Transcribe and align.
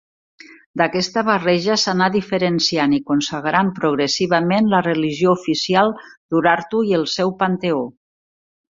D'aquesta 0.81 1.23
barreja 1.27 1.75
s'anà 1.81 2.07
diferenciant 2.15 2.97
i 2.99 3.01
consagrant 3.11 3.71
progressivament 3.81 4.73
la 4.75 4.83
religió 4.89 5.37
oficial 5.41 5.97
d'Urartu 6.11 6.85
i 6.93 7.01
el 7.03 7.09
seu 7.17 7.39
panteó. 7.45 7.89